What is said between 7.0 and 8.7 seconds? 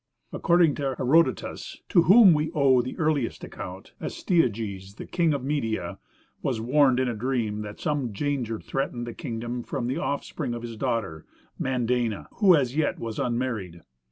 a dream that some danger